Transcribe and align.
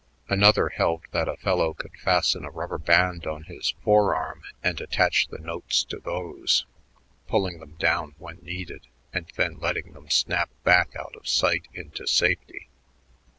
Another 0.29 0.69
held 0.69 1.03
that 1.11 1.27
a 1.27 1.37
fellow 1.37 1.75
could 1.75 1.95
fasten 1.95 2.43
a 2.43 2.49
rubber 2.49 2.79
band 2.79 3.27
on 3.27 3.43
his 3.43 3.75
forearm 3.83 4.41
and 4.63 4.81
attach 4.81 5.27
the 5.27 5.37
notes 5.37 5.83
to 5.83 5.99
those, 5.99 6.65
pulling 7.27 7.59
them 7.59 7.75
down 7.77 8.15
when 8.17 8.37
needed 8.37 8.87
and 9.13 9.27
then 9.35 9.59
letting 9.59 9.93
them 9.93 10.09
snap 10.09 10.49
back 10.63 10.95
out 10.95 11.15
of 11.15 11.27
sight 11.27 11.67
into 11.75 12.07
safety. 12.07 12.67